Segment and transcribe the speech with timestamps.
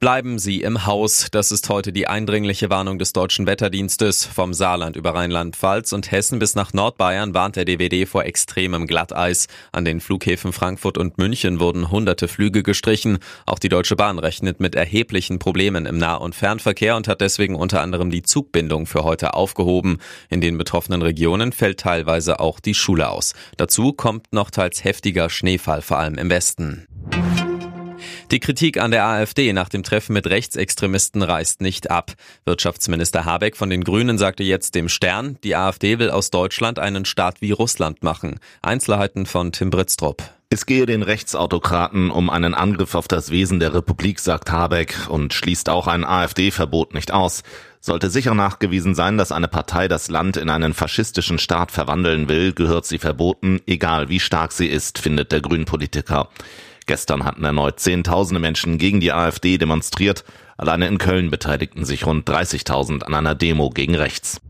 [0.00, 1.28] Bleiben Sie im Haus.
[1.30, 4.24] Das ist heute die eindringliche Warnung des deutschen Wetterdienstes.
[4.24, 9.48] Vom Saarland über Rheinland-Pfalz und Hessen bis nach Nordbayern warnt der DWD vor extremem Glatteis.
[9.72, 13.18] An den Flughäfen Frankfurt und München wurden hunderte Flüge gestrichen.
[13.46, 17.56] Auch die Deutsche Bahn rechnet mit erheblichen Problemen im Nah- und Fernverkehr und hat deswegen
[17.56, 19.98] unter anderem die Zugbindung für heute aufgehoben.
[20.28, 23.34] In den betroffenen Regionen fällt teilweise auch die Schule aus.
[23.56, 26.86] Dazu kommt noch teils heftiger Schneefall, vor allem im Westen.
[28.32, 32.12] Die Kritik an der AfD nach dem Treffen mit Rechtsextremisten reißt nicht ab.
[32.44, 37.04] Wirtschaftsminister Habeck von den Grünen sagte jetzt dem Stern, die AfD will aus Deutschland einen
[37.04, 38.40] Staat wie Russland machen.
[38.62, 40.24] Einzelheiten von Tim Britztrup.
[40.50, 45.32] Es gehe den Rechtsautokraten um einen Angriff auf das Wesen der Republik, sagt Habeck und
[45.32, 47.44] schließt auch ein AfD-Verbot nicht aus.
[47.80, 52.52] Sollte sicher nachgewiesen sein, dass eine Partei das Land in einen faschistischen Staat verwandeln will,
[52.52, 56.28] gehört sie verboten, egal wie stark sie ist, findet der Grünpolitiker.
[56.86, 60.24] Gestern hatten erneut Zehntausende Menschen gegen die AfD demonstriert.
[60.56, 64.40] Alleine in Köln beteiligten sich rund 30.000 an einer Demo gegen rechts.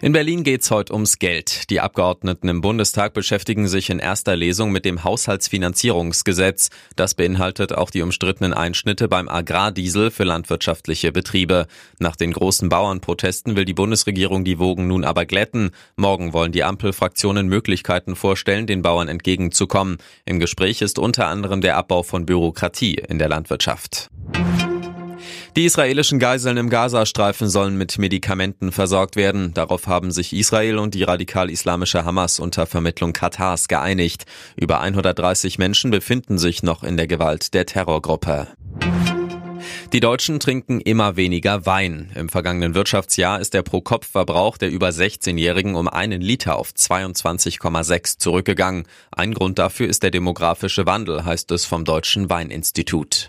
[0.00, 1.70] In Berlin geht's heute ums Geld.
[1.70, 6.70] Die Abgeordneten im Bundestag beschäftigen sich in erster Lesung mit dem Haushaltsfinanzierungsgesetz.
[6.94, 11.66] Das beinhaltet auch die umstrittenen Einschnitte beim Agrardiesel für landwirtschaftliche Betriebe.
[11.98, 15.72] Nach den großen Bauernprotesten will die Bundesregierung die Wogen nun aber glätten.
[15.96, 19.98] Morgen wollen die Ampelfraktionen Möglichkeiten vorstellen, den Bauern entgegenzukommen.
[20.24, 24.10] Im Gespräch ist unter anderem der Abbau von Bürokratie in der Landwirtschaft.
[25.58, 29.52] Die israelischen Geiseln im Gazastreifen sollen mit Medikamenten versorgt werden.
[29.54, 34.24] Darauf haben sich Israel und die radikal-islamische Hamas unter Vermittlung Katars geeinigt.
[34.54, 38.46] Über 130 Menschen befinden sich noch in der Gewalt der Terrorgruppe.
[39.92, 42.12] Die Deutschen trinken immer weniger Wein.
[42.14, 48.84] Im vergangenen Wirtschaftsjahr ist der Pro-Kopf-Verbrauch der über 16-Jährigen um einen Liter auf 22,6 zurückgegangen.
[49.10, 53.28] Ein Grund dafür ist der demografische Wandel, heißt es vom Deutschen Weininstitut.